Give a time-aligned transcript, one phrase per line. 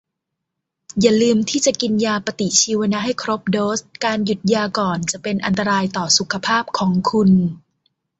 [1.01, 7.31] อย่าลืมที่จะกินยาปฏิชีวนะให้ครบโดส การหยุดยาก่อนจะเป็นอันตรายต่อสุขภาพของคุณ